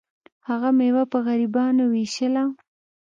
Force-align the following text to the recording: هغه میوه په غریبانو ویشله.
هغه 0.47 0.69
میوه 0.79 1.03
په 1.11 1.17
غریبانو 1.25 1.83
ویشله. 1.89 2.43